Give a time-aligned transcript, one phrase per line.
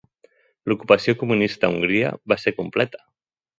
[0.71, 3.05] L'ocupació comunista a Hongria va ser completa.